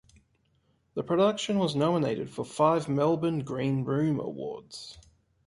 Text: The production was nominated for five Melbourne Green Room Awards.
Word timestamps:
The 0.95 1.03
production 1.03 1.59
was 1.59 1.75
nominated 1.75 2.27
for 2.31 2.43
five 2.43 2.89
Melbourne 2.89 3.41
Green 3.41 3.83
Room 3.83 4.19
Awards. 4.19 4.97